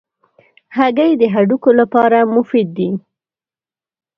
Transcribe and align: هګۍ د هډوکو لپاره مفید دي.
هګۍ 0.77 1.11
د 1.21 1.23
هډوکو 1.33 1.69
لپاره 1.79 2.17
مفید 2.35 2.67
دي. 2.77 2.89